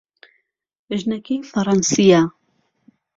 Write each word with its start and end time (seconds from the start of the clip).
ژنەکەی 0.99 1.47
فەڕەنسییە. 1.49 2.21